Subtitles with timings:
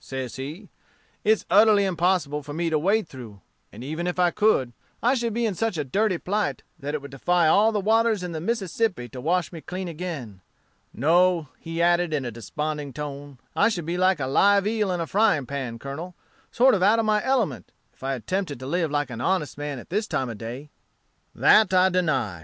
[0.03, 0.67] says he:
[1.23, 3.39] 'it's utterly impossible for me to wade through;
[3.71, 7.03] and even if I could, I should be in such a dirty plight, that it
[7.03, 10.41] would defy all the waters in the Mississippi to wash me clean again.
[10.91, 14.99] No,' he added in a desponding tone, 'I should be like a live eel in
[14.99, 16.15] a frying pan, Colonel,
[16.51, 19.77] sort of out of my element, if I attempted to live like an honest man
[19.77, 20.71] at this time o' day.'
[21.35, 22.39] "'That I deny.